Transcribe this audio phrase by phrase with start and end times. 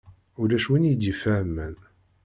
[0.41, 1.75] Ulac win i yi-d-ifehhmen.